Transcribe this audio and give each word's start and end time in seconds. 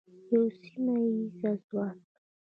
یو 0.31 0.43
سیمه 0.59 0.93
ییز 1.05 1.35
ځواک. 1.67 1.99